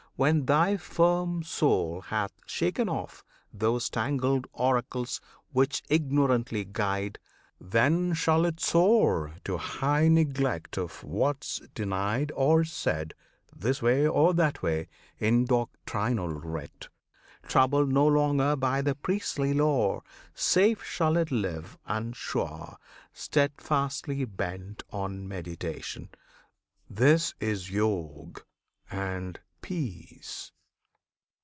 [0.17, 5.19] When thy firm soul Hath shaken off those tangled oracles
[5.51, 7.17] Which ignorantly guide,
[7.59, 13.15] then shall it soar To high neglect of what's denied or said,
[13.51, 16.89] This way or that way, in doctrinal writ.
[17.47, 20.03] Troubled no longer by the priestly lore,
[20.35, 22.77] Safe shall it live, and sure;
[23.11, 26.09] steadfastly bent On meditation.
[26.87, 28.43] This is Yog
[28.91, 30.51] and Peace!